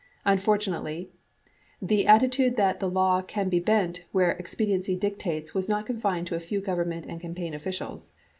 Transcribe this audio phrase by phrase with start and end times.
[0.25, 1.11] Unfortunately,
[1.79, 6.33] the attitude that the law can be bent where expediency dictates was not confined to
[6.35, 8.11] a few Government and campaign officials.